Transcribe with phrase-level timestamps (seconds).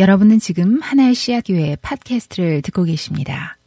[0.00, 3.58] 여러분은 지금 하나의 씨앗교회 팟캐스트를 듣고 계십니다.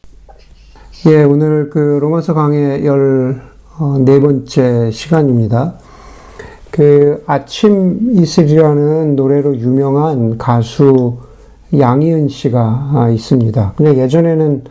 [1.06, 3.40] 예, 오늘 그 로마서 강의 열
[3.78, 5.76] 어, 네 번째 시간입니다.
[6.72, 11.20] 그 아침 이슬이라는 노래로 유명한 가수
[11.78, 13.74] 양희은 씨가 아, 있습니다.
[13.78, 14.64] 그냥 예전에는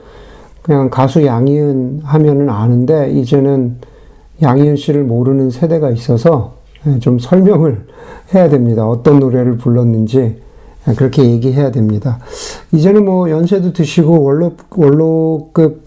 [0.63, 3.77] 그냥 가수 양희은 하면은 아는데 이제는
[4.43, 6.57] 양희은 씨를 모르는 세대가 있어서
[6.89, 7.87] 예, 좀 설명을
[8.35, 8.85] 해야 됩니다.
[8.85, 10.43] 어떤 노래를 불렀는지 예,
[10.97, 12.19] 그렇게 얘기해야 됩니다.
[12.73, 15.83] 이제는 뭐 연세도 드시고 원로 원로급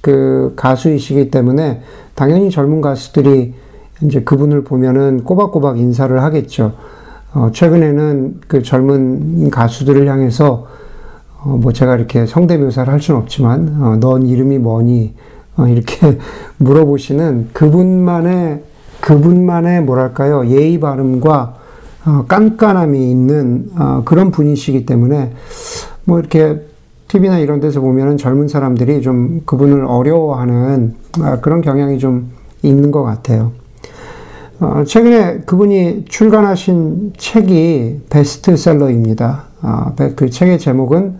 [0.00, 1.82] 그 가수이시기 때문에
[2.14, 3.54] 당연히 젊은 가수들이
[4.02, 6.72] 이제 그분을 보면은 꼬박꼬박 인사를 하겠죠.
[7.34, 10.66] 어, 최근에는 그 젊은 가수들을 향해서
[11.42, 15.14] 어, 뭐 제가 이렇게 성대묘사를 할 수는 없지만 어, 넌 이름이 뭐니
[15.56, 16.18] 어, 이렇게
[16.58, 18.62] 물어보시는 그분만의
[19.00, 21.57] 그분만의 뭐랄까요 예의 바름과
[22.08, 25.32] 어, 깐깐함이 있는 어, 그런 분이시기 때문에
[26.04, 26.62] 뭐 이렇게
[27.08, 32.30] TV나 이런 데서 보면은 젊은 사람들이 좀 그분을 어려워하는 아, 그런 경향이 좀
[32.62, 33.52] 있는 것 같아요.
[34.58, 39.44] 어, 최근에 그분이 출간하신 책이 베스트셀러입니다.
[39.60, 41.18] 아, 그 책의 제목은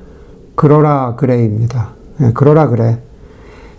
[0.55, 1.91] 그러라 그래입니다.
[2.17, 2.99] 네, 그러라 그래.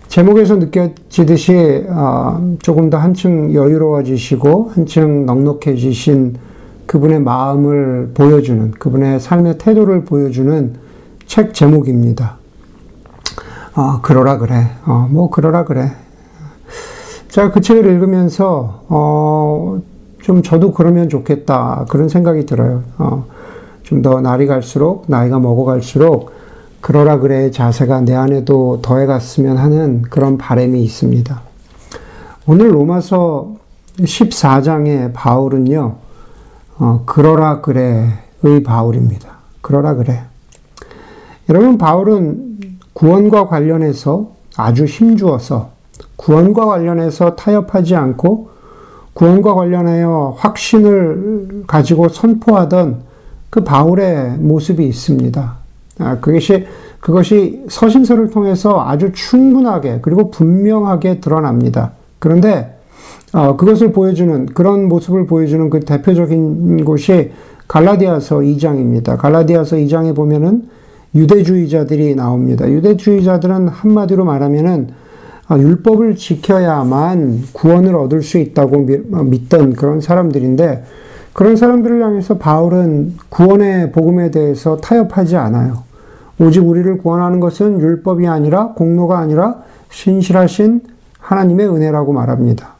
[0.06, 6.49] 제목에서 느껴지듯이 어, 조금 더 한층 여유로워지시고 한층 넉넉해지신
[6.90, 10.74] 그분의 마음을 보여주는 그분의 삶의 태도를 보여주는
[11.24, 12.38] 책 제목입니다.
[13.76, 14.70] 어, 그러라 그래.
[14.84, 15.92] 어, 뭐 그러라 그래.
[17.28, 19.80] 제가 그 책을 읽으면서 어,
[20.20, 22.82] 좀 저도 그러면 좋겠다 그런 생각이 들어요.
[22.98, 23.24] 어,
[23.84, 26.32] 좀 더 날이 갈수록 나이가 먹어갈수록
[26.80, 31.40] 그러라 그래 자세가 내 안에도 더해갔으면 하는 그런 바람이 있습니다.
[32.48, 33.54] 오늘 로마서
[33.98, 36.09] 14장의 바울은요,
[36.80, 39.28] 어, 그러라 그래의 바울입니다.
[39.60, 40.22] 그러라 그래.
[41.50, 45.70] 여러분, 바울은 구원과 관련해서 아주 힘주어서
[46.16, 48.50] 구원과 관련해서 타협하지 않고
[49.12, 53.02] 구원과 관련하여 확신을 가지고 선포하던
[53.50, 55.56] 그 바울의 모습이 있습니다.
[55.98, 56.66] 아, 그것이,
[57.00, 61.92] 그것이 서신서를 통해서 아주 충분하게 그리고 분명하게 드러납니다.
[62.18, 62.79] 그런데
[63.32, 67.30] 어, 그것을 보여주는 그런 모습을 보여주는 그 대표적인 곳이
[67.68, 69.16] 갈라디아서 2장입니다.
[69.16, 70.64] 갈라디아서 2장에 보면은
[71.14, 72.68] 유대주의자들이 나옵니다.
[72.68, 74.88] 유대주의자들은 한마디로 말하면은
[75.46, 78.86] 아, 율법을 지켜야만 구원을 얻을 수 있다고
[79.24, 80.84] 믿던 그런 사람들인데
[81.32, 85.82] 그런 사람들을 향해서 바울은 구원의 복음에 대해서 타협하지 않아요.
[86.40, 90.82] 오직 우리를 구원하는 것은 율법이 아니라 공로가 아니라 신실하신
[91.18, 92.79] 하나님의 은혜라고 말합니다.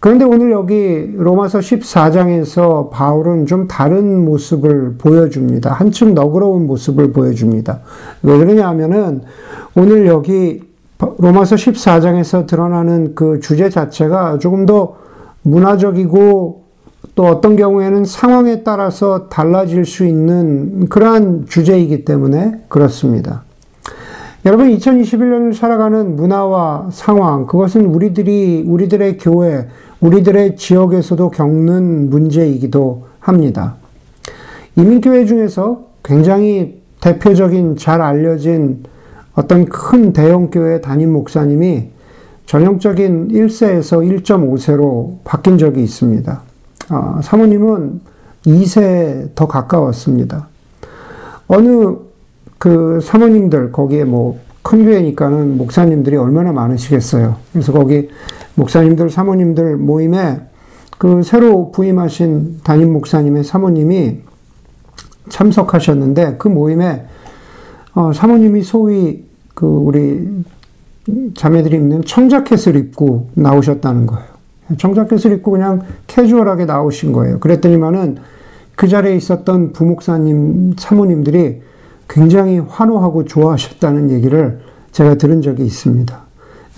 [0.00, 5.72] 그런데 오늘 여기 로마서 14장에서 바울은 좀 다른 모습을 보여줍니다.
[5.72, 7.80] 한층 너그러운 모습을 보여줍니다.
[8.22, 9.22] 왜 그러냐 하면은
[9.74, 10.62] 오늘 여기
[10.98, 14.96] 로마서 14장에서 드러나는 그 주제 자체가 조금 더
[15.42, 16.62] 문화적이고
[17.14, 23.42] 또 어떤 경우에는 상황에 따라서 달라질 수 있는 그러한 주제이기 때문에 그렇습니다.
[24.48, 29.68] 여러분, 2021년을 살아가는 문화와 상황, 그것은 우리들이, 우리들의 교회,
[30.00, 33.76] 우리들의 지역에서도 겪는 문제이기도 합니다.
[34.74, 38.84] 이민교회 중에서 굉장히 대표적인 잘 알려진
[39.34, 41.90] 어떤 큰 대형 교회 담임 목사님이
[42.46, 46.40] 전형적인 1세에서 1.5세로 바뀐 적이 있습니다.
[46.88, 48.00] 아, 사모님은
[48.46, 50.48] 2세 더 가까웠습니다.
[51.48, 52.07] 어느
[52.58, 57.36] 그 사모님들, 거기에 뭐 큰 교회니까는 목사님들이 얼마나 많으시겠어요.
[57.52, 58.10] 그래서 거기
[58.54, 60.40] 목사님들, 사모님들 모임에
[60.98, 64.18] 그 새로 부임하신 담임 목사님의 사모님이
[65.30, 67.06] 참석하셨는데 그 모임에
[67.94, 70.44] 어, 사모님이 소위 그 우리
[71.34, 74.26] 자매들이 입는 청자켓을 입고 나오셨다는 거예요.
[74.76, 77.40] 청자켓을 입고 그냥 캐주얼하게 나오신 거예요.
[77.40, 78.18] 그랬더니만은
[78.76, 81.62] 그 자리에 있었던 부목사님, 사모님들이
[82.08, 84.60] 굉장히 환호하고 좋아하셨다는 얘기를
[84.92, 86.18] 제가 들은 적이 있습니다.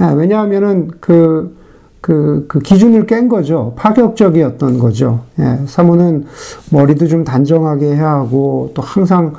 [0.00, 1.56] 예, 왜냐하면은 그,
[2.00, 3.74] 그, 그 기준을 깬 거죠.
[3.76, 5.20] 파격적이었던 거죠.
[5.38, 6.26] 예, 사모는
[6.70, 9.34] 머리도 좀 단정하게 해야 하고 또 항상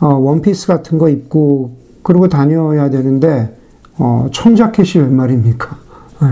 [0.00, 1.72] 어, 원피스 같은 거 입고
[2.02, 3.56] 그러고 다녀야 되는데
[3.98, 5.76] 어, 청자켓이 웬 말입니까?
[6.22, 6.28] 네.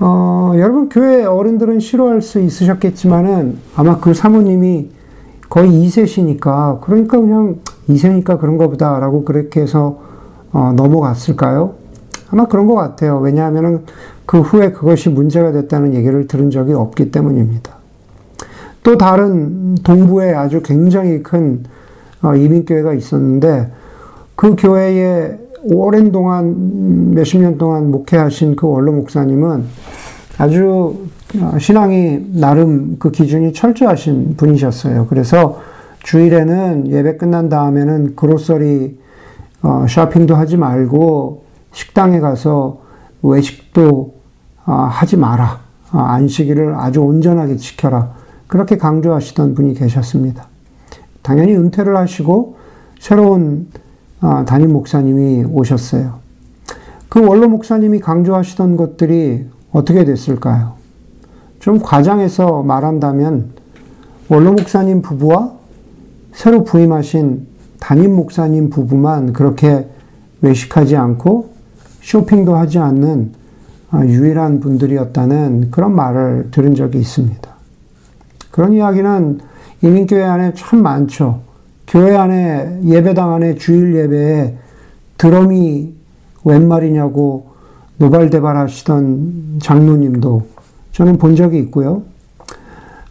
[0.00, 4.90] 어, 여러분 교회 어른들은 싫어할 수 있으셨겠지만은 아마 그 사모님이
[5.48, 7.56] 거의 2세시니까 그러니까 그냥
[7.88, 10.00] 2세니까 그런가 보다라고 그렇게 해서
[10.52, 11.74] 어, 넘어갔을까요?
[12.30, 13.18] 아마 그런 것 같아요.
[13.18, 13.84] 왜냐하면은
[14.24, 17.76] 그 후에 그것이 문제가 됐다는 얘기를 들은 적이 없기 때문입니다.
[18.82, 21.64] 또 다른 동부에 아주 굉장히 큰
[22.22, 23.70] 어, 이민교회가 있었는데
[24.34, 29.64] 그 교회에 오랜 동안 몇십 년 동안 목회하신 그 원로 목사님은
[30.38, 30.94] 아주 어,
[31.58, 35.06] 신앙이 나름 그 기준이 철저하신 분이셨어요.
[35.08, 35.60] 그래서
[36.02, 38.98] 주일에는 예배 끝난 다음에는 그로서리
[39.62, 41.42] 어, 쇼핑도 하지 말고
[41.72, 42.80] 식당에 가서
[43.22, 44.14] 외식도
[44.66, 45.60] 어, 하지 마라.
[45.92, 48.14] 어, 안식일을 아주 온전하게 지켜라.
[48.46, 50.46] 그렇게 강조하시던 분이 계셨습니다.
[51.22, 52.56] 당연히 은퇴를 하시고
[53.00, 53.68] 새로운
[54.20, 56.20] 어, 담임 목사님이 오셨어요.
[57.08, 60.74] 그 원로 목사님이 강조하시던 것들이 어떻게 됐을까요?
[61.66, 63.50] 좀 과장해서 말한다면
[64.28, 65.50] 원로 목사님 부부와
[66.32, 67.44] 새로 부임하신
[67.80, 69.88] 담임 목사님 부부만 그렇게
[70.42, 71.50] 외식하지 않고
[72.02, 73.32] 쇼핑도 하지 않는
[73.90, 77.50] 아, 유일한 분들이었다는 그런 말을 들은 적이 있습니다.
[78.52, 79.40] 그런 이야기는
[79.82, 81.40] 이민교회 안에 참 많죠.
[81.88, 84.56] 교회 안에 예배당 안에 주일 예배에
[85.18, 85.94] 드럼이
[86.44, 87.48] 웬 말이냐고
[87.96, 90.55] 노발대발 하시던 장로님도
[90.96, 92.04] 저는 본 적이 있고요.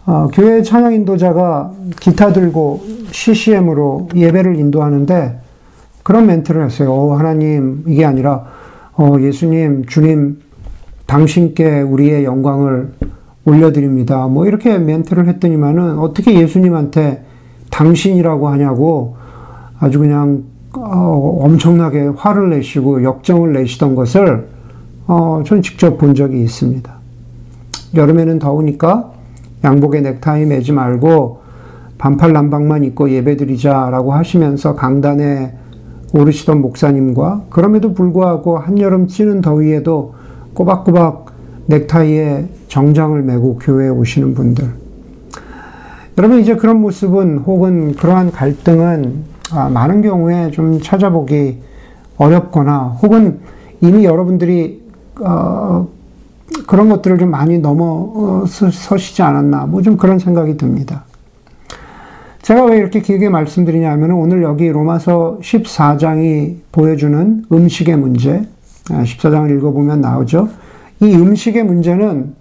[0.08, 5.40] 어, 교회 찬양 인도자가 기타 들고 CCM으로 예배를 인도하는데
[6.02, 6.92] 그런 멘트를 했어요.
[6.92, 8.46] 어, 하나님, 이게 아니라,
[8.94, 10.40] 어, 예수님, 주님,
[11.06, 12.94] 당신께 우리의 영광을
[13.46, 14.26] 올려드립니다.
[14.26, 17.24] 뭐 이렇게 멘트를 했더니만은 어떻게 예수님한테
[17.70, 19.18] 당신이라고 하냐고
[19.78, 24.48] 아주 그냥 어, 엄청나게 화를 내시고 역정을 내시던 것을
[25.06, 26.95] 어, 전 직접 본 적이 있습니다.
[27.96, 29.12] 여름에는 더우니까
[29.64, 31.40] 양복에 넥타이 매지 말고
[31.98, 35.54] 반팔 남방만 입고 예배드리자라고 하시면서 강단에
[36.14, 40.14] 오르시던 목사님과 그럼에도 불구하고 한여름 찌는 더위에도
[40.54, 41.26] 꼬박꼬박
[41.68, 44.70] 넥타이에 정장을 메고 교회에 오시는 분들.
[46.18, 51.60] 여러분, 이제 그런 모습은 혹은 그러한 갈등은 아, 많은 경우에 좀 찾아보기
[52.18, 53.40] 어렵거나 혹은
[53.82, 54.84] 이미 여러분들이
[55.22, 55.88] 어,
[56.68, 61.04] 그런 것들을 좀 많이 넘어서시지 않았나, 뭐 좀 그런 생각이 듭니다.
[62.42, 68.48] 제가 왜 이렇게 길게 말씀드리냐면 오늘 여기 로마서 14장이 보여주는 음식의 문제,
[68.86, 70.50] 14장을 아, 읽어보면 나오죠.
[71.00, 72.36] 이 음식의 문제는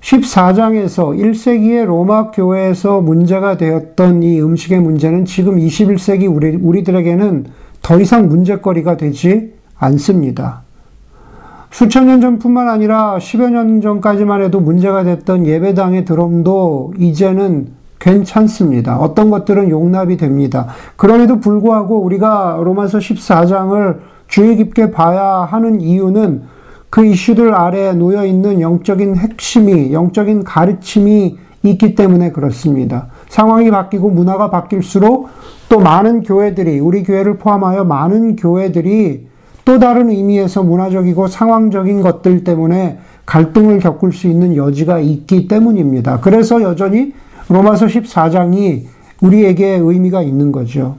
[0.00, 7.46] 14장에서 1세기의 로마 교회에서 문제가 되었던 이 음식의 문제는 지금 21세기 우리, 우리들에게는
[7.82, 10.62] 더 이상 문제거리가 되지 않습니다.
[11.70, 17.68] 수천 년 전뿐만 아니라 10여 년 전까지만 해도 문제가 됐던 예배당의 드럼도 이제는
[18.00, 18.98] 괜찮습니다.
[18.98, 20.66] 어떤 것들은 용납이 됩니다.
[20.96, 26.42] 그럼에도 불구하고 우리가 로마서 14장을 주의 깊게 봐야 하는 이유는
[26.88, 33.08] 그 이슈들 아래에 놓여 있는 영적인 핵심이, 영적인 가르침이 있기 때문에 그렇습니다.
[33.28, 35.28] 상황이 바뀌고 문화가 바뀔수록
[35.68, 39.29] 또 많은 교회들이, 우리 교회를 포함하여 많은 교회들이
[39.64, 46.20] 또 다른 의미에서 문화적이고 상황적인 것들 때문에 갈등을 겪을 수 있는 여지가 있기 때문입니다.
[46.20, 47.12] 그래서 여전히
[47.48, 48.84] 로마서 14장이
[49.20, 50.96] 우리에게 의미가 있는 거죠.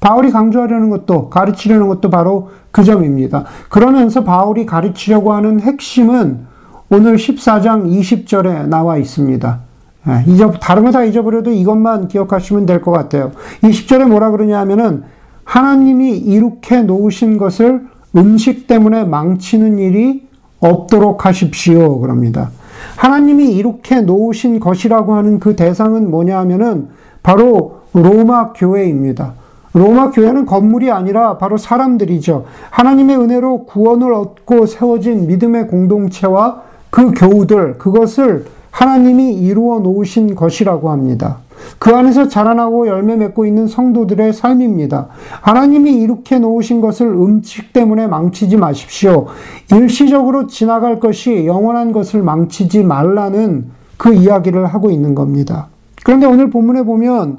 [0.00, 3.44] 바울이 강조하려는 것도 가르치려는 것도 바로 그 점입니다.
[3.68, 6.46] 그러면서 바울이 가르치려고 하는 핵심은
[6.88, 9.60] 오늘 14장 20절에 나와 있습니다.
[10.08, 13.32] 예, 잊어, 다른 거 다 잊어버려도 이것만 기억하시면 될 것 같아요.
[13.62, 15.02] 이 10절에 뭐라 그러냐 하면은
[15.50, 17.82] 하나님이 이룩해 놓으신 것을
[18.16, 20.28] 음식 때문에 망치는 일이
[20.60, 21.98] 없도록 하십시오.
[21.98, 22.50] 그럽니다.
[22.94, 26.90] 하나님이 이룩해 놓으신 것이라고 하는 그 대상은 뭐냐 하면은
[27.24, 29.32] 바로 로마 교회입니다.
[29.72, 32.44] 로마 교회는 건물이 아니라 바로 사람들이죠.
[32.70, 41.38] 하나님의 은혜로 구원을 얻고 세워진 믿음의 공동체와 그 교우들, 그것을 하나님이 이루어 놓으신 것이라고 합니다.
[41.78, 45.08] 그 안에서 자라나고 열매 맺고 있는 성도들의 삶입니다.
[45.40, 49.26] 하나님이 이렇게 놓으신 것을 음식 때문에 망치지 마십시오.
[49.72, 55.68] 일시적으로 지나갈 것이 영원한 것을 망치지 말라는 그 이야기를 하고 있는 겁니다.
[56.04, 57.38] 그런데 오늘 본문에 보면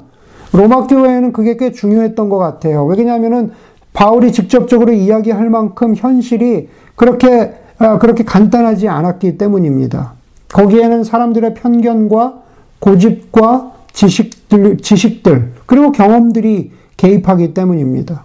[0.52, 2.84] 로마 교회에는 그게 꽤 중요했던 것 같아요.
[2.84, 3.52] 왜냐하면은
[3.92, 10.12] 바울이 직접적으로 이야기할 만큼 현실이 그렇게 아, 그렇게 간단하지 않았기 때문입니다.
[10.52, 12.34] 거기에는 사람들의 편견과
[12.78, 18.24] 고집과 지식들, 지식들 그리고 경험들이 개입하기 때문입니다.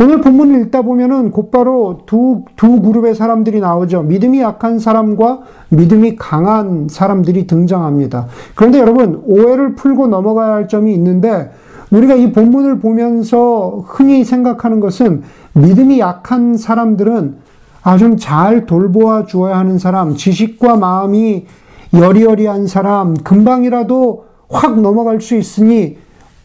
[0.00, 4.02] 오늘 본문을 읽다 보면은 곧바로 두, 두 그룹의 사람들이 나오죠.
[4.02, 8.26] 믿음이 약한 사람과 믿음이 강한 사람들이 등장합니다.
[8.54, 11.50] 그런데 여러분, 오해를 풀고 넘어가야 할 점이 있는데,
[11.90, 15.22] 우리가 이 본문을 보면서 흔히 생각하는 것은
[15.54, 17.36] 믿음이 약한 사람들은
[17.82, 21.46] 아주 잘 돌보아 주어야 하는 사람, 지식과 마음이
[21.92, 25.98] 여리여리한 사람, 금방이라도 확 넘어갈 수 있으니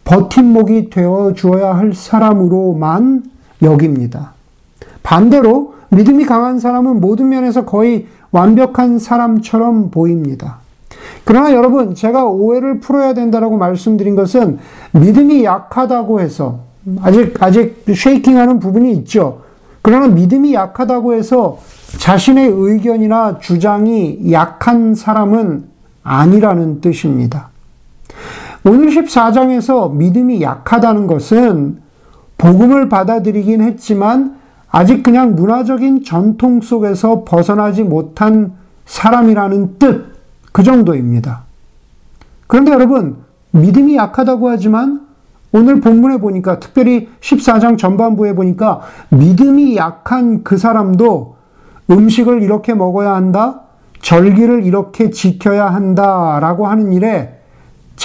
[0.05, 3.23] 버팀목이 되어 주어야 할 사람으로만
[3.61, 4.33] 여깁니다.
[5.03, 10.57] 반대로 믿음이 강한 사람은 모든 면에서 거의 완벽한 사람처럼 보입니다.
[11.23, 14.59] 그러나 여러분, 제가 오해를 풀어야 된다라고 말씀드린 것은
[14.91, 16.59] 믿음이 약하다고 해서
[17.01, 19.41] 아직 아직 쉐이킹하는 부분이 있죠.
[19.81, 21.59] 그러나 믿음이 약하다고 해서
[21.99, 25.65] 자신의 의견이나 주장이 약한 사람은
[26.03, 27.49] 아니라는 뜻입니다.
[28.67, 31.77] 오늘 14장에서 믿음이 약하다는 것은
[32.37, 34.37] 복음을 받아들이긴 했지만
[34.71, 38.53] 아직 그냥 문화적인 전통 속에서 벗어나지 못한
[38.85, 40.15] 사람이라는 뜻,
[40.51, 41.43] 그 정도입니다.
[42.47, 43.17] 그런데 여러분,
[43.51, 45.05] 믿음이 약하다고 하지만
[45.51, 51.35] 오늘 본문에 보니까, 특별히 14장 전반부에 보니까 믿음이 약한 그 사람도
[51.91, 53.61] 음식을 이렇게 먹어야 한다,
[54.01, 57.34] 절기를 이렇게 지켜야 한다라고 하는 일에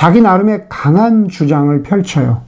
[0.01, 2.41] 자기 나름의 강한 주장을 펼쳐요.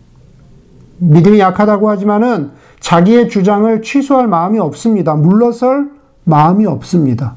[0.96, 2.48] 믿음이 약하다고 하지만은
[2.80, 5.12] 자기의 주장을 취소할 마음이 없습니다.
[5.16, 5.90] 물러설
[6.24, 7.34] 마음이 없습니다.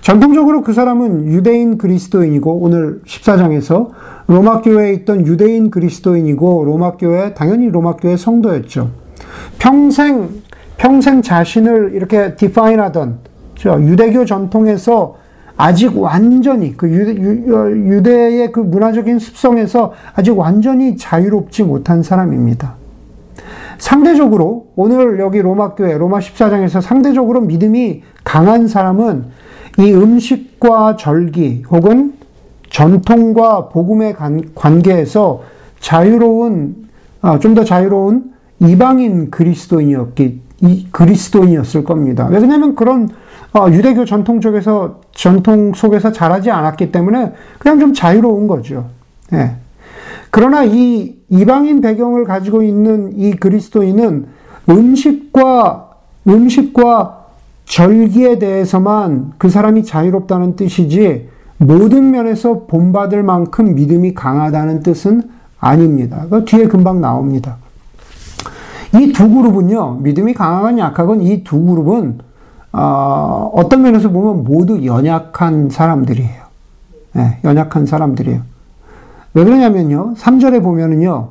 [0.00, 3.90] 전통적으로 그 사람은 유대인 그리스도인이고 오늘 14장에서
[4.26, 8.90] 로마 교회에 있던 유대인 그리스도인이고 로마 교회 당연히 로마 교회 성도였죠.
[9.60, 10.30] 평생
[10.78, 13.18] 평생 자신을 이렇게 디파인하던
[13.64, 15.14] 유대교 전통에서
[15.58, 22.76] 아직 완전히 그 유대, 의그 문화적인 습성에서 아직 완전히 자유롭지 못한 사람입니다.
[23.78, 29.24] 상대적으로 오늘 여기 로마 교회 로마 14장에서 상대적으로 믿음이 강한 사람은
[29.80, 32.14] 이 음식과 절기 혹은
[32.70, 34.14] 전통과 복음의
[34.54, 35.42] 관계에서
[35.80, 36.88] 자유로운
[37.20, 40.40] 아, 좀더 자유로운 이방인 그리스도인이었기
[40.92, 42.28] 그리스도인이었을 겁니다.
[42.30, 43.16] 왜냐하면 그런 어,
[43.72, 48.86] 유대교 전통 쪽에서 전통 속에서 자라지 않았기 때문에 그냥 좀 자유로운 거죠.
[49.32, 49.56] 예.
[50.30, 54.26] 그러나 이 이방인 배경을 가지고 있는 이 그리스도인은
[54.68, 55.90] 음식과
[56.26, 57.26] 음식과
[57.64, 61.28] 절기에 대해서만 그 사람이 자유롭다는 뜻이지
[61.58, 65.22] 모든 면에서 본받을 만큼 믿음이 강하다는 뜻은
[65.58, 66.26] 아닙니다.
[66.30, 67.56] 그 뒤에 금방 나옵니다.
[68.94, 72.18] 이 두 그룹은요, 믿음이 강하건 약하건 이 두 그룹은
[72.72, 76.42] 어, 어떤 면에서 보면 모두 연약한 사람들이에요.
[77.14, 78.42] 네, 연약한 사람들이에요.
[79.34, 80.14] 왜 그러냐면요.
[80.14, 81.30] 3절에 보면은요.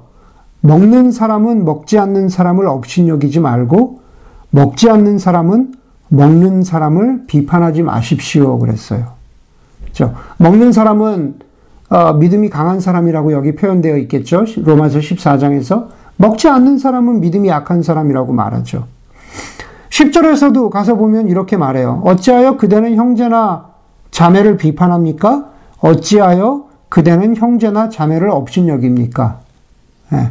[0.62, 4.02] 먹는 사람은 먹지 않는 사람을 업신여기지 말고
[4.50, 5.74] 먹지 않는 사람은
[6.10, 8.58] 먹는 사람을 비판하지 마십시오.
[8.60, 9.14] 그랬어요.
[9.82, 10.16] 그렇죠?
[10.38, 11.36] 먹는 사람은
[11.90, 14.46] 어, 믿음이 강한 사람이라고 여기 표현되어 있겠죠.
[14.58, 18.86] 로마서 14장에서 먹지 않는 사람은 믿음이 약한 사람이라고 말하죠.
[19.98, 22.02] 10절에서도 가서 보면 이렇게 말해요.
[22.06, 23.66] 어찌하여 그대는 형제나
[24.12, 25.46] 자매를 비판합니까?
[25.80, 29.40] 어찌하여 그대는 형제나 자매를 업신여깁니까?
[30.12, 30.30] 네.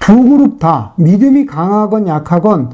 [0.00, 2.72] 두 그룹 다 믿음이 강하건 약하건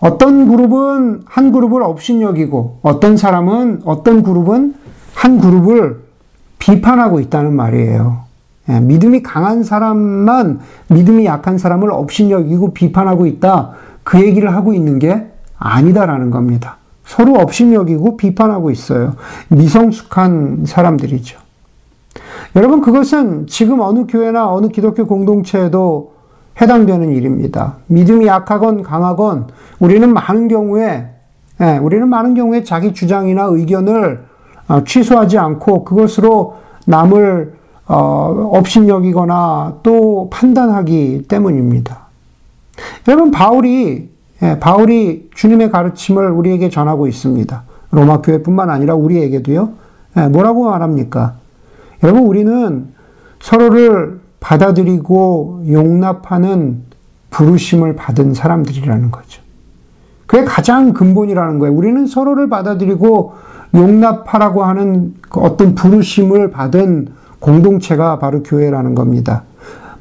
[0.00, 4.74] 어떤 그룹은 한 그룹을 업신여기고 어떤 사람은 어떤 그룹은
[5.14, 6.02] 한 그룹을
[6.58, 8.18] 비판하고 있다는 말이에요.
[8.66, 8.80] 네.
[8.80, 13.70] 믿음이 강한 사람만 믿음이 약한 사람을 업신여기고 비판하고 있다.
[14.04, 16.76] 그 얘기를 하고 있는 게 아니다라는 겁니다.
[17.04, 19.14] 서로 업신여기고 비판하고 있어요.
[19.48, 21.38] 미성숙한 사람들이죠.
[22.56, 26.12] 여러분, 그것은 지금 어느 교회나 어느 기독교 공동체에도
[26.60, 27.76] 해당되는 일입니다.
[27.86, 29.46] 믿음이 약하건 강하건
[29.78, 31.08] 우리는 많은 경우에,
[31.60, 34.24] 예, 우리는 많은 경우에 자기 주장이나 의견을
[34.68, 37.54] 어, 취소하지 않고 그것으로 남을
[37.86, 42.08] 어, 업신여기거나 또 판단하기 때문입니다.
[43.08, 44.10] 여러분, 바울이
[44.42, 47.62] 예, 바울이 주님의 가르침을 우리에게 전하고 있습니다.
[47.90, 49.70] 로마 교회뿐만 아니라 우리에게도요.
[50.16, 51.34] 예, 뭐라고 말합니까?
[52.02, 52.88] 여러분, 우리는
[53.40, 56.82] 서로를 받아들이고 용납하는
[57.30, 59.42] 부르심을 받은 사람들이라는 거죠.
[60.26, 61.74] 그게 가장 근본이라는 거예요.
[61.74, 63.32] 우리는 서로를 받아들이고
[63.74, 67.08] 용납하라고 하는 그 어떤 부르심을 받은
[67.40, 69.44] 공동체가 바로 교회라는 겁니다.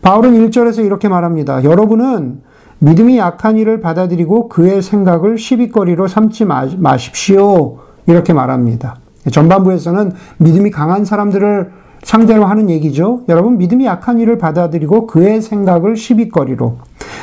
[0.01, 1.63] 바울은 1절에서 이렇게 말합니다.
[1.63, 2.41] 여러분은
[2.79, 7.77] 믿음이 약한 이를 받아들이고 그의 생각을 시비거리로 삼지 마십시오.
[8.05, 8.97] 이렇게 말합니다.
[9.31, 11.71] 전반부에서는 믿음이 강한 사람들을
[12.03, 13.23] 상대로 하는 얘기죠.
[13.27, 16.77] 여러분, 믿음이 약한 이를 받아들이고 그의 생각을 시비거리로.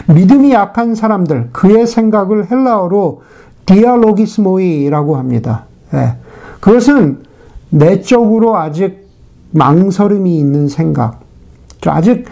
[0.09, 3.23] 믿음이 약한 사람들, 그의 생각을 헬라어로
[3.67, 5.65] 디아로기스모이라고 합니다.
[5.93, 6.17] 네.
[6.61, 7.21] 그것은
[7.71, 9.09] 내적으로 아직
[9.53, 11.21] 망설임이 있는 생각.
[11.87, 12.27] 아직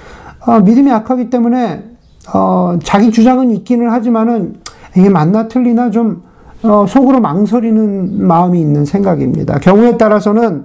[0.45, 1.92] 어, 믿음이 약하기 때문에
[2.33, 4.57] 어, 자기 주장은 있기는 하지만은
[4.97, 6.23] 이게 맞나 틀리나 좀
[6.63, 9.59] 어, 속으로 망설이는 마음이 있는 생각입니다.
[9.59, 10.65] 경우에 따라서는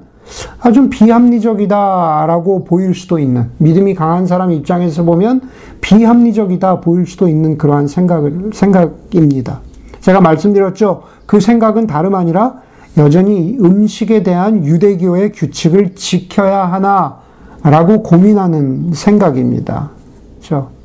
[0.59, 5.41] 아, 좀 비합리적이다라고 보일 수도 있는, 믿음이 강한 사람 입장에서 보면
[5.81, 9.61] 비합리적이다 보일 수도 있는 그러한 생각을, 생각입니다.
[10.01, 11.03] 제가 말씀드렸죠.
[11.25, 12.55] 그 생각은 다름 아니라
[12.97, 19.91] 여전히 음식에 대한 유대교의 규칙을 지켜야 하나라고 고민하는 생각입니다.
[20.37, 20.76] 그렇죠?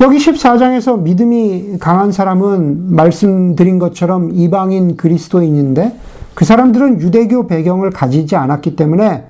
[0.00, 5.98] 여기 14장에서 믿음이 강한 사람은 말씀드린 것처럼 이방인 그리스도인인데
[6.34, 9.24] 그 사람들은 유대교 배경을 가지지 않았기 때문에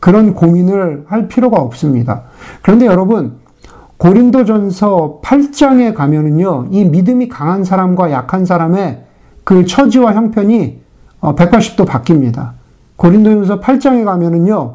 [0.00, 2.22] 그런 고민을 할 필요가 없습니다.
[2.62, 3.34] 그런데 여러분,
[3.98, 9.04] 고린도전서 8장에 가면은요, 이 믿음이 강한 사람과 약한 사람의
[9.44, 10.80] 그 처지와 형편이
[11.20, 12.52] 180도 어, 바뀝니다.
[12.96, 14.74] 고린도전서 8장에 가면은요,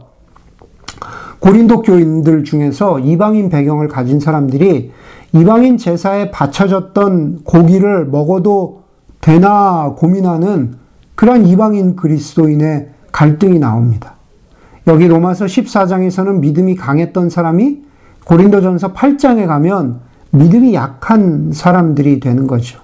[1.41, 4.91] 고린도 교인들 중에서 이방인 배경을 가진 사람들이
[5.33, 8.83] 이방인 제사에 바쳐졌던 고기를 먹어도
[9.21, 10.75] 되나 고민하는
[11.15, 14.13] 그런 이방인 그리스도인의 갈등이 나옵니다.
[14.87, 17.81] 여기 로마서 14장에서는 믿음이 강했던 사람이
[18.25, 22.79] 고린도전서 8장에 가면 믿음이 약한 사람들이 되는 거죠.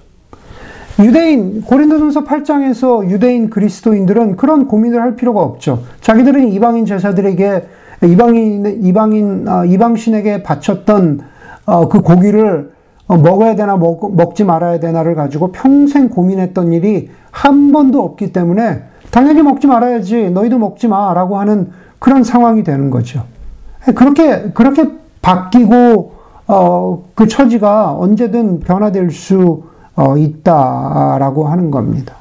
[1.00, 5.84] 유대인, 고린도전서 8장에서 유대인 그리스도인들은 그런 고민을 할 필요가 없죠.
[6.00, 7.68] 자기들은 이방인 제사들에게,
[8.04, 11.20] 이방인, 이방인, 아, 이방신에게 바쳤던
[11.66, 12.72] 어, 그 고기를
[13.06, 18.82] 어, 먹어야 되나 먹, 먹지 말아야 되나를 가지고 평생 고민했던 일이 한 번도 없기 때문에
[19.10, 23.24] 당연히 먹지 말아야지 너희도 먹지 마라고 하는 그런 상황이 되는 거죠.
[23.94, 24.90] 그렇게 그렇게
[25.22, 26.12] 바뀌고
[26.46, 29.64] 어, 그 처지가 언제든 변화될 수
[29.96, 32.14] 어, 있다라고 하는 겁니다.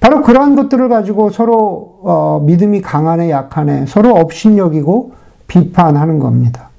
[0.00, 5.12] 바로 그러한 것들을 가지고 서로 어, 믿음이 강하네 약하네 서로 업신여기고
[5.46, 6.70] 비판하는 겁니다.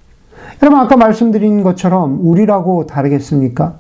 [0.62, 3.75] 여러분 아까 말씀드린 것처럼 우리라고 다르겠습니까?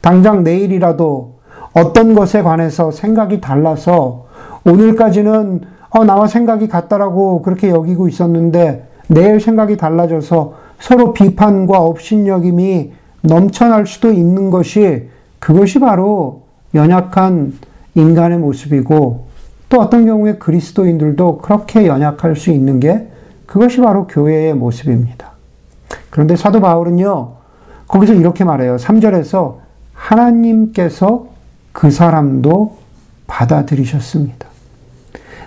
[0.00, 1.34] 당장 내일이라도
[1.72, 4.26] 어떤 것에 관해서 생각이 달라서
[4.64, 5.60] 오늘까지는
[5.90, 14.10] 어, 나와 생각이 같다라고 그렇게 여기고 있었는데 내일 생각이 달라져서 서로 비판과 업신여김이 넘쳐날 수도
[14.12, 15.08] 있는 것이
[15.38, 16.42] 그것이 바로
[16.74, 17.52] 연약한
[17.94, 19.31] 인간의 모습이고
[19.72, 23.08] 또 어떤 경우에 그리스도인들도 그렇게 연약할 수 있는 게
[23.46, 25.30] 그것이 바로 교회의 모습입니다.
[26.10, 27.32] 그런데 사도 바울은요,
[27.88, 28.76] 거기서 이렇게 말해요.
[28.76, 29.56] 3절에서
[29.94, 31.28] 하나님께서
[31.72, 32.76] 그 사람도
[33.26, 34.46] 받아들이셨습니다.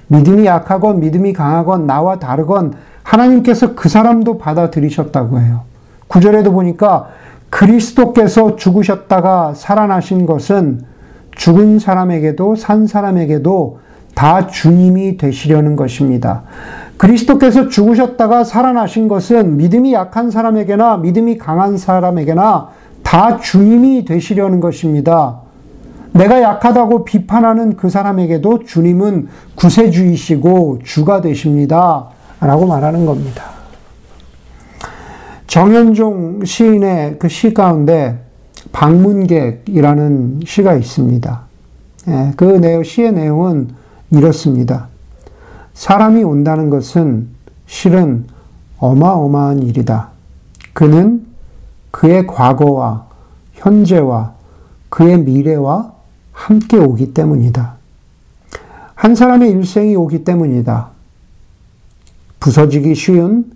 [0.07, 5.61] 믿음이 약하건 믿음이 강하건 나와 다르건 하나님께서 그 사람도 받아들이셨다고 해요.
[6.09, 7.09] 9절에도 보니까
[7.51, 10.81] 그리스도께서 죽으셨다가 살아나신 것은
[11.35, 13.84] 죽은 사람에게도 산 사람에게도
[14.15, 16.43] 다 주님이 되시려는 것입니다.
[16.97, 22.69] 그리스도께서 죽으셨다가 살아나신 것은 믿음이 약한 사람에게나 믿음이 강한 사람에게나
[23.03, 25.41] 다 주님이 되시려는 것입니다.
[26.13, 32.07] 내가 약하다고 비판하는 그 사람에게도 주님은 구세주이시고 주가 되십니다.
[32.39, 33.43] 라고 말하는 겁니다.
[35.47, 38.25] 정현종 시인의 그 시 가운데
[38.71, 41.41] 방문객이라는 시가 있습니다.
[42.07, 43.69] 예, 그 시의 내용은
[44.11, 44.87] 이렇습니다.
[45.73, 47.27] 사람이 온다는 것은
[47.65, 48.25] 실은
[48.77, 50.09] 어마어마한 일이다.
[50.73, 51.25] 그는
[51.91, 53.07] 그의 과거와
[53.53, 54.33] 현재와
[54.89, 55.93] 그의 미래와
[56.31, 57.75] 함께 오기 때문이다.
[58.93, 60.89] 한 사람의 일생이 오기 때문이다.
[62.39, 63.51] 부서지기 쉬운,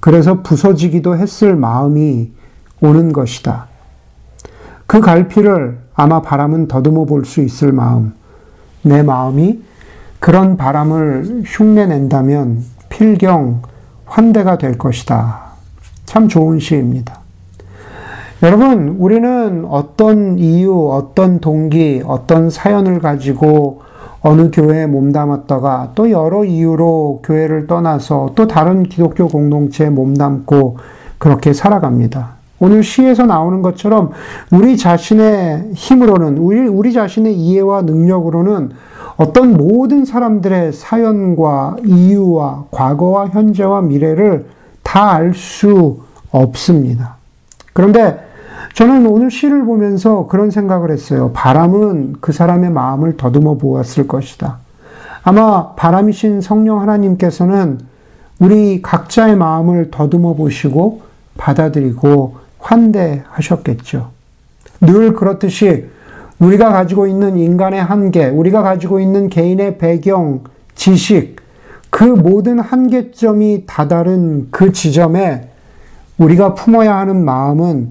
[0.00, 2.30] 그래서 부서지기도 했을 마음이
[2.80, 3.66] 오는 것이다.
[4.86, 8.14] 그 갈피를 아마 바람은 더듬어 볼 수 있을 마음,
[8.82, 9.62] 내 마음이
[10.20, 13.62] 그런 바람을 흉내낸다면 필경
[14.04, 15.40] 환대가 될 것이다.
[16.04, 17.20] 참 좋은 시입니다.
[18.42, 23.82] 여러분, 우리는 어떤 이유, 어떤 동기, 어떤 사연을 가지고
[24.20, 30.78] 어느 교회에 몸담았다가 또 여러 이유로 교회를 떠나서 또 다른 기독교 공동체에 몸담고
[31.18, 32.37] 그렇게 살아갑니다.
[32.60, 34.10] 오늘 시에서 나오는 것처럼
[34.50, 38.70] 우리 자신의 힘으로는, 우리, 우리 자신의 이해와 능력으로는
[39.16, 44.46] 어떤 모든 사람들의 사연과 이유와 과거와 현재와 미래를
[44.82, 47.16] 다 알 수 없습니다.
[47.72, 48.24] 그런데
[48.74, 51.30] 저는 오늘 시를 보면서 그런 생각을 했어요.
[51.34, 54.58] 바람은 그 사람의 마음을 더듬어 보았을 것이다.
[55.24, 57.80] 아마 바람이신 성령 하나님께서는
[58.38, 61.02] 우리 각자의 마음을 더듬어 보시고
[61.36, 64.10] 받아들이고 환대하셨겠죠.
[64.80, 65.86] 늘 그렇듯이
[66.38, 70.44] 우리가 가지고 있는 인간의 한계, 우리가 가지고 있는 개인의 배경,
[70.74, 71.36] 지식,
[71.90, 75.48] 그 모든 한계점이 다다른 그 지점에
[76.18, 77.90] 우리가 품어야 하는 마음은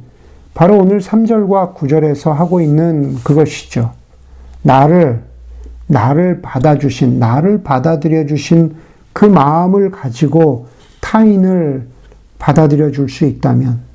[0.54, 3.92] 바로 오늘 3절과 9절에서 하고 있는 그것이죠.
[4.62, 5.24] 나를,
[5.88, 8.76] 나를 받아주신, 나를 받아들여 주신
[9.14, 10.68] 그 마음을 가지고
[11.02, 11.88] 타인을
[12.40, 13.87] 받아들여 줄 수 있다면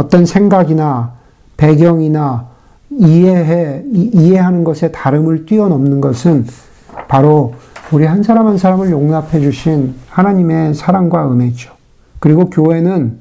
[0.00, 1.12] 어떤 생각이나
[1.58, 2.46] 배경이나
[2.90, 6.46] 이해해, 이해하는 것에 다름을 뛰어넘는 것은
[7.06, 7.54] 바로
[7.92, 11.72] 우리 한 사람 한 사람을 용납해 주신 하나님의 사랑과 은혜죠.
[12.18, 13.18] 그리고 교회는,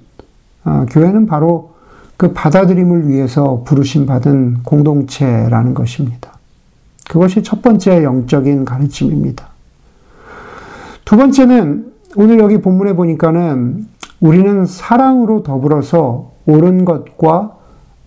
[0.64, 1.74] 어, 교회는 바로
[2.16, 6.32] 그 받아들임을 위해서 부르심 받은 공동체라는 것입니다.
[7.10, 9.48] 그것이 첫 번째 영적인 가르침입니다.
[11.04, 13.88] 두 번째는 오늘 여기 본문에 보니까는
[14.22, 17.52] 우리는 사랑으로 더불어서 옳은 것과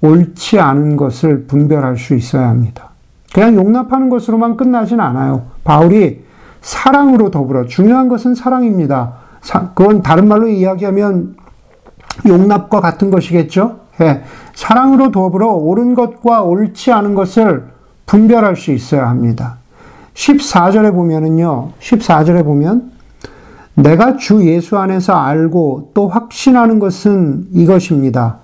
[0.00, 2.90] 옳지 않은 것을 분별할 수 있어야 합니다.
[3.32, 5.46] 그냥 용납하는 것으로만 끝나진 않아요.
[5.64, 6.24] 바울이
[6.60, 9.14] 사랑으로 더불어 중요한 것은 사랑입니다.
[9.74, 11.36] 그건 다른 말로 이야기하면
[12.26, 13.80] 용납과 같은 것이겠죠.
[14.00, 14.22] 예,
[14.54, 17.68] 사랑으로 더불어 옳은 것과 옳지 않은 것을
[18.06, 19.56] 분별할 수 있어야 합니다.
[20.14, 21.70] 14절에 보면은요.
[21.80, 22.92] 14절에 보면
[23.74, 28.38] 내가 주 예수 안에서 알고 또 확신하는 것은 이것입니다.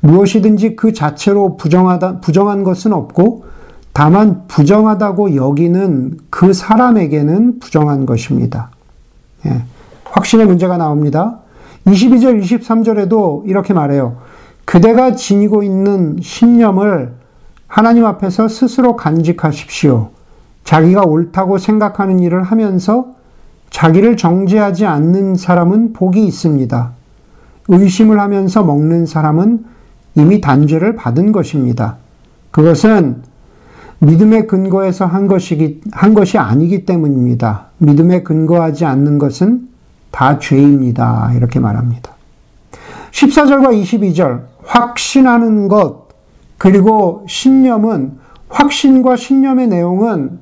[0.00, 3.44] 무엇이든지 그 자체로 부정하다, 부정한 것은 없고,
[3.92, 8.70] 다만 부정하다고 여기는 그 사람에게는 부정한 것입니다.
[9.46, 9.62] 예,
[10.04, 11.38] 확신의 문제가 나옵니다.
[11.86, 14.16] 22절, 23절에도 이렇게 말해요.
[14.64, 17.12] 그대가 지니고 있는 신념을
[17.68, 20.10] 하나님 앞에서 스스로 간직하십시오.
[20.64, 23.14] 자기가 옳다고 생각하는 일을 하면서
[23.74, 26.92] 자기를 정죄하지 않는 사람은 복이 있습니다.
[27.66, 29.64] 의심을 하면서 먹는 사람은
[30.14, 31.96] 이미 단죄를 받은 것입니다.
[32.52, 33.22] 그것은
[33.98, 37.66] 믿음의 근거에서 한 것이기, 한 것이 아니기 때문입니다.
[37.78, 39.68] 믿음에 근거하지 않는 것은
[40.12, 41.32] 다 죄입니다.
[41.34, 42.12] 이렇게 말합니다.
[43.10, 46.06] 14절과 22절, 확신하는 것,
[46.58, 50.38] 그리고 신념은, 확신과 신념의 내용은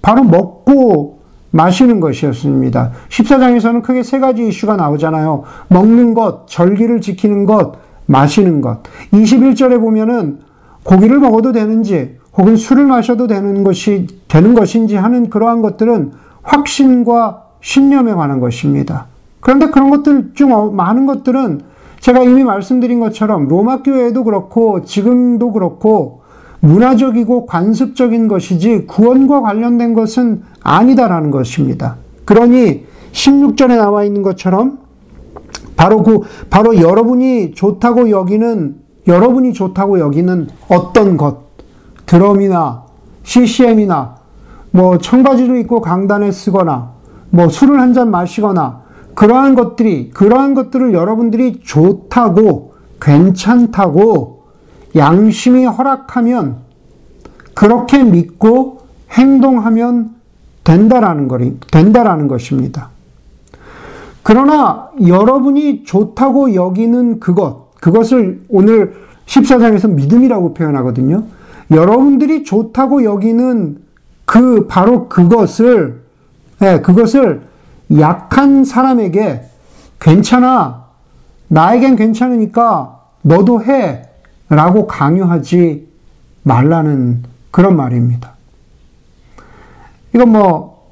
[0.00, 1.13] 바로 먹고
[1.54, 2.90] 마시는 것이었습니다.
[3.10, 5.44] 14장에서는 크게 세 가지 이슈가 나오잖아요.
[5.68, 7.74] 먹는 것, 절기를 지키는 것,
[8.06, 8.82] 마시는 것.
[9.12, 10.40] 21절에 보면은
[10.82, 16.10] 고기를 먹어도 되는지 혹은 술을 마셔도 되는 것이 되는 것인지 하는 그러한 것들은
[16.42, 19.06] 확신과 신념에 관한 것입니다.
[19.38, 21.60] 그런데 그런 것들 중 어, 많은 것들은
[22.00, 26.23] 제가 이미 말씀드린 것처럼 로마 교회도 그렇고 지금도 그렇고
[26.64, 31.96] 문화적이고 관습적인 것이지 구원과 관련된 것은 아니다라는 것입니다.
[32.24, 34.78] 그러니 16절에 나와 있는 것처럼
[35.76, 41.38] 바로 그, 바로 여러분이 좋다고 여기는, 여러분이 좋다고 여기는 어떤 것,
[42.06, 42.84] 드럼이나
[43.24, 44.16] CCM이나
[44.70, 46.92] 뭐 청바지를 입고 강단에 쓰거나
[47.30, 48.82] 뭐 술을 한 잔 마시거나
[49.14, 54.33] 그러한 것들이, 그러한 것들을 여러분들이 좋다고, 괜찮다고
[54.96, 56.58] 양심이 허락하면
[57.54, 60.14] 그렇게 믿고 행동하면
[60.64, 61.38] 된다라는 거
[61.70, 62.90] 된다라는 것입니다.
[64.22, 68.94] 그러나 여러분이 좋다고 여기는 그것, 그것을 오늘
[69.26, 71.24] 14장에서 믿음이라고 표현하거든요.
[71.70, 73.78] 여러분들이 좋다고 여기는
[74.24, 76.02] 그, 바로 그것을,
[76.62, 77.42] 예, 그것을
[77.98, 79.42] 약한 사람에게
[80.00, 80.84] 괜찮아.
[81.48, 84.08] 나에겐 괜찮으니까 너도 해.
[84.48, 85.86] 라고 강요하지
[86.42, 88.32] 말라는 그런 말입니다.
[90.14, 90.90] 이건 뭐,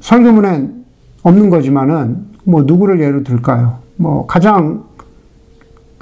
[0.00, 0.84] 설교문엔
[1.22, 3.78] 없는 거지만은 뭐 누구를 예로 들까요?
[3.96, 4.84] 뭐 가장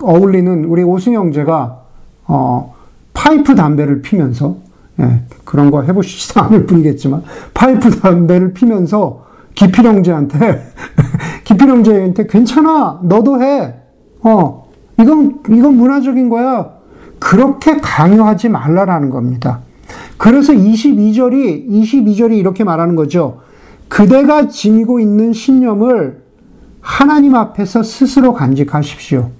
[0.00, 1.82] 어울리는 우리 오승 형제가
[2.26, 2.74] 어
[3.14, 4.56] 파이프 담배를 피면서
[5.00, 10.72] 예, 그런 거 해보시지도 않을 뿐이겠지만 파이프 담배를 피면서 기필 형제한테
[11.42, 13.74] 기필 형제한테 괜찮아 너도 해
[14.22, 14.68] 어
[15.00, 16.77] 이건 이건 문화적인 거야
[17.18, 19.60] 그렇게 강요하지 말라라는 겁니다.
[20.16, 23.40] 그래서 22절이 22절이 이렇게 말하는 거죠.
[23.88, 26.22] 그대가 지니고 있는 신념을
[26.80, 29.30] 하나님 앞에서 스스로 간직하십시오.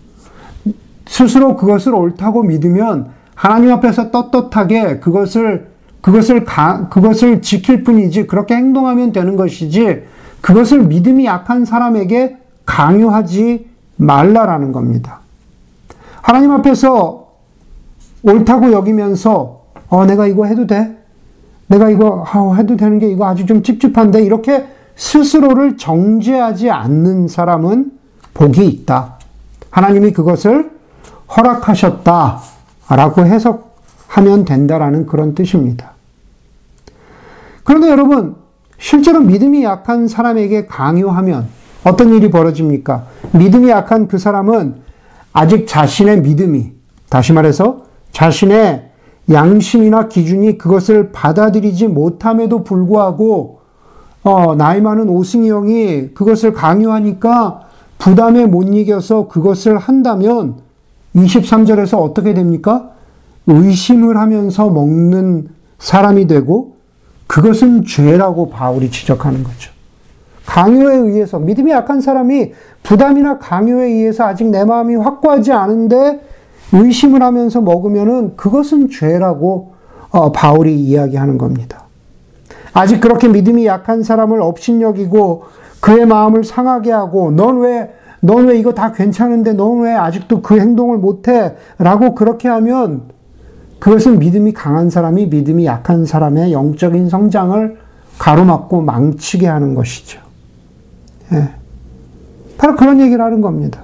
[1.07, 5.69] 스스로 그것을 옳다고 믿으면 하나님 앞에서 떳떳하게 그것을
[6.01, 10.05] 그것을 가, 그것을 지킬 뿐이지 그렇게 행동하면 되는 것이지
[10.41, 15.21] 그것을 믿음이 약한 사람에게 강요하지 말라라는 겁니다.
[16.23, 17.28] 하나님 앞에서
[18.29, 20.97] 옳다고 여기면서 어 내가 이거 해도 돼?
[21.67, 27.93] 내가 이거 아, 해도 되는 게 이거 아주 좀 찝찝한데 이렇게 스스로를 정죄하지 않는 사람은
[28.35, 29.19] 복이 있다.
[29.71, 30.71] 하나님이 그것을
[31.37, 32.41] 허락하셨다.
[32.91, 35.93] 라고 해석하면 된다라는 그런 뜻입니다.
[37.65, 38.37] 그런데 여러분,
[38.79, 41.49] 실제로 믿음이 약한 사람에게 강요하면
[41.85, 43.07] 어떤 일이 벌어집니까?
[43.33, 44.77] 믿음이 약한 그 사람은
[45.35, 46.73] 아직 자신의 믿음이,
[47.11, 48.89] 다시 말해서 자신의
[49.31, 53.59] 양심이나 기준이 그것을 받아들이지 못함에도 불구하고
[54.23, 57.69] 어, 나이 많은 오승희 형이 그것을 강요하니까
[57.99, 60.57] 부담에 못 이겨서 그것을 한다면
[61.15, 62.91] 23절에서 어떻게 됩니까?
[63.47, 66.77] 의심을 하면서 먹는 사람이 되고
[67.27, 69.73] 그것은 죄라고 바울이 지적하는 거죠.
[70.47, 76.21] 강요에 의해서 믿음이 약한 사람이 부담이나 강요에 의해서 아직 내 마음이 확고하지 않은데
[76.73, 79.73] 의심을 하면서 먹으면은 그것은 죄라고
[80.11, 81.85] 어, 바울이 이야기하는 겁니다.
[82.73, 85.45] 아직 그렇게 믿음이 약한 사람을 업신여기고
[85.81, 90.59] 그의 마음을 상하게 하고 넌 왜, 넌 왜 이거 다 괜찮은데 넌 왜 아직도 그
[90.59, 91.57] 행동을 못해?
[91.79, 93.03] 라고 그렇게 하면
[93.79, 97.79] 그것은 믿음이 강한 사람이 믿음이 약한 사람의 영적인 성장을
[98.19, 100.21] 가로막고 망치게 하는 것이죠.
[101.33, 101.51] 예.
[102.57, 103.83] 바로 그런 얘기를 하는 겁니다.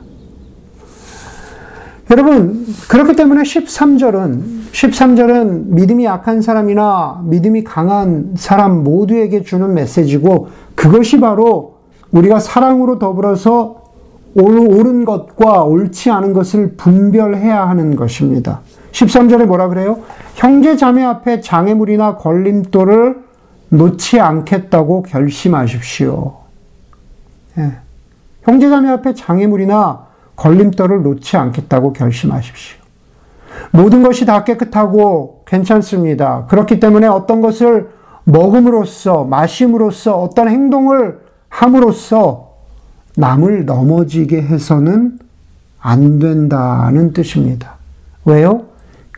[2.10, 11.18] 여러분, 그렇기 때문에 13절은, 13절은 믿음이 약한 사람이나 믿음이 강한 사람 모두에게 주는 메시지고, 그것이
[11.18, 11.76] 바로
[12.10, 13.82] 우리가 사랑으로 더불어서
[14.34, 18.60] 옳은 것과 옳지 않은 것을 분별해야 하는 것입니다.
[18.92, 20.00] 13절에 뭐라 그래요?
[20.34, 23.22] 형제 자매 앞에 장애물이나 걸림돌을
[23.70, 26.34] 놓지 않겠다고 결심하십시오.
[27.58, 27.72] 예.
[28.42, 32.78] 형제 자매 앞에 장애물이나 걸림돌을 놓지 않겠다고 결심하십시오.
[33.70, 36.46] 모든 것이 다 깨끗하고 괜찮습니다.
[36.46, 37.90] 그렇기 때문에 어떤 것을
[38.24, 42.54] 먹음으로써, 마심으로써, 어떤 행동을 함으로써
[43.16, 45.18] 남을 넘어지게 해서는
[45.80, 47.74] 안 된다는 뜻입니다.
[48.24, 48.64] 왜요?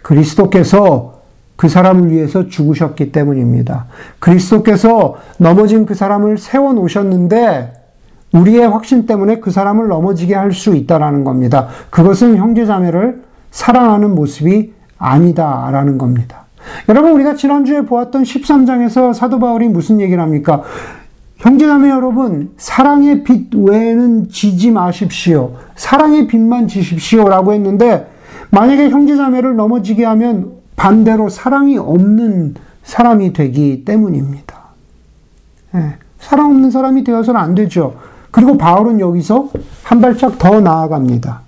[0.02, 1.20] 그리스도께서
[1.57, 3.87] 그 사람을 위해서 죽으셨기 때문입니다.
[4.18, 7.72] 그리스도께서 넘어진 그 사람을 세워 놓으셨는데
[8.37, 11.68] 우리의 확신 때문에 그 사람을 넘어지게 할 수 있다라는 겁니다.
[11.90, 16.46] 그것은 형제자매를 사랑하는 모습이 아니다라는 겁니다.
[16.88, 20.62] 여러분 우리가 지난주에 보았던 13장에서 사도 바울이 무슨 얘기를 합니까?
[21.38, 25.57] 형제자매 여러분, 사랑의 빛 외에는 지지 마십시오.
[25.77, 28.11] 사랑의 빛만 지십시오라고 했는데
[28.51, 34.57] 만약에 형제자매를 넘어지게 하면 반대로 사랑이 없는 사람이 되기 때문입니다.
[35.72, 37.96] 네, 사랑 없는 사람이 되어서는 안 되죠.
[38.37, 39.49] 그리고 바울은 여기서
[39.83, 41.40] 한 발짝 더 나아갑니다.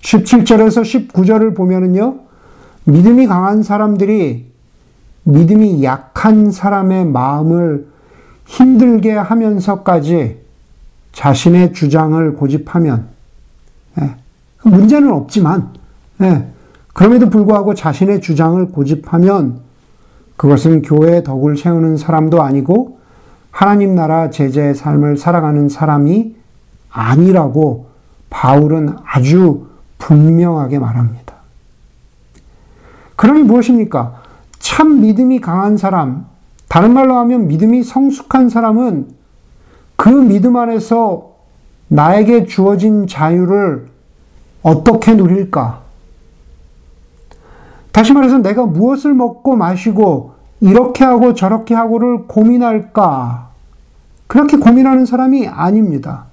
[0.00, 2.16] 17절에서 19절을 보면은요,
[2.82, 4.50] 믿음이 강한 사람들이
[5.22, 7.86] 믿음이 약한 사람의 마음을
[8.46, 10.40] 힘들게 하면서까지
[11.12, 13.06] 자신의 주장을 고집하면,
[14.00, 14.16] 예,
[14.64, 15.68] 문제는 없지만,
[16.22, 16.48] 예,
[16.92, 19.60] 그럼에도 불구하고 자신의 주장을 고집하면
[20.36, 22.98] 그것은 교회의 덕을 세우는 사람도 아니고
[23.52, 26.34] 하나님 나라 제자의 삶을 살아가는 사람이
[26.90, 27.86] 아니라고
[28.30, 29.66] 바울은 아주
[29.98, 31.34] 분명하게 말합니다.
[33.14, 34.20] 그러니 무엇입니까?
[34.58, 36.26] 참 믿음이 강한 사람,
[36.66, 39.08] 다른 말로 하면 믿음이 성숙한 사람은
[39.96, 41.32] 그 믿음 안에서
[41.88, 43.86] 나에게 주어진 자유를
[44.62, 45.82] 어떻게 누릴까?
[47.92, 53.48] 다시 말해서 내가 무엇을 먹고 마시고 이렇게 하고 저렇게 하고를 고민할까?
[54.28, 56.26] 그렇게 고민하는 사람이 아닙니다.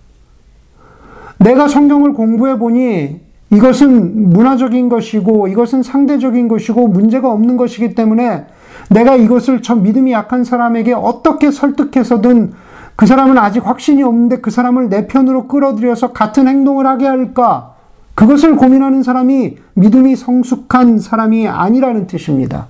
[1.40, 8.46] 내가 성경을 공부해 보니 이것은 문화적인 것이고 이것은 상대적인 것이고 문제가 없는 것이기 때문에
[8.92, 12.54] 내가 이것을 저 믿음이 약한 사람에게 어떻게 설득해서든
[12.96, 17.74] 그 사람은 아직 확신이 없는데 그 사람을 내 편으로 끌어들여서 같은 행동을 하게 할까?
[18.14, 22.68] 그것을 고민하는 사람이 믿음이 성숙한 사람이 아니라는 뜻입니다.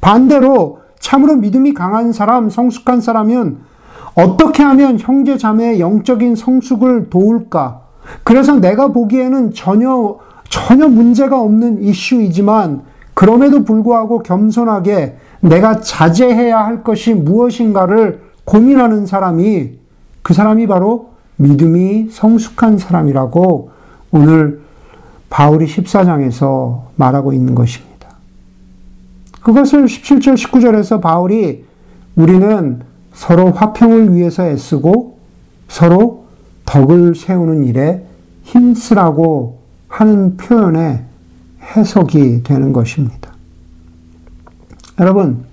[0.00, 3.58] 반대로 참으로 믿음이 강한 사람, 성숙한 사람은
[4.14, 7.82] 어떻게 하면 형제 자매의 영적인 성숙을 도울까?
[8.22, 17.12] 그래서 내가 보기에는 전혀 전혀 문제가 없는 이슈이지만 그럼에도 불구하고 겸손하게 내가 자제해야 할 것이
[17.12, 19.72] 무엇인가를 고민하는 사람이
[20.22, 23.70] 그 사람이 바로 믿음이 성숙한 사람이라고
[24.10, 24.62] 오늘
[25.28, 27.93] 바울이 14장에서 말하고 있는 것입니다.
[29.44, 31.64] 그것을 17절, 19절에서 바울이
[32.16, 32.80] 우리는
[33.12, 35.18] 서로 화평을 위해서 애쓰고
[35.68, 36.24] 서로
[36.64, 38.06] 덕을 세우는 일에
[38.44, 41.04] 힘쓰라고 하는 표현의
[41.60, 43.32] 해석이 되는 것입니다.
[44.98, 45.44] 여러분,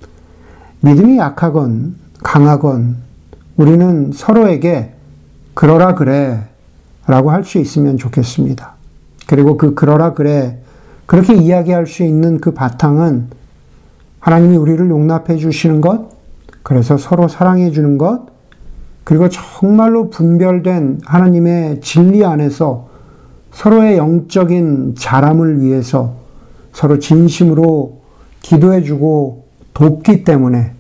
[0.80, 2.96] 믿음이 약하건 강하건
[3.58, 4.94] 우리는 서로에게
[5.54, 6.48] 그러라 그래
[7.08, 8.74] 라고 할 수 있으면 좋겠습니다.
[9.28, 10.60] 그리고 그 그러라 그래
[11.08, 13.41] 그렇게 이야기할 수 있는 그 바탕은
[14.22, 16.10] 하나님이 우리를 용납해 주시는 것,
[16.64, 18.28] 그래서 서로 사랑해 주는 것,
[19.04, 22.88] 그리고 정말로 분별된 하나님의 진리 안에서
[23.52, 26.16] 서로의 영적인 자람을 위해서
[26.72, 28.00] 서로 진심으로
[28.42, 30.74] 기도해 주고 돕기 때문에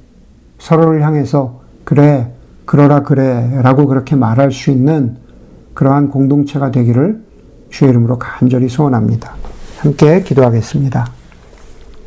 [0.59, 2.31] 서로를 향해서 그래,
[2.65, 5.17] 그러라 그래 라고 그렇게 말할 수 있는
[5.73, 7.23] 그러한 공동체가 되기를
[7.69, 9.33] 주의 이름으로 간절히 소원합니다.
[9.79, 11.20] 함께 기도하겠습니다.